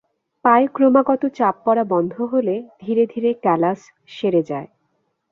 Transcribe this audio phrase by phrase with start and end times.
[0.45, 3.79] পায়ে ক্রমাগত চাপ পড়া বন্ধ হলে ধীরে ধীরে ক্যালাস
[4.09, 4.67] সেরে যায়।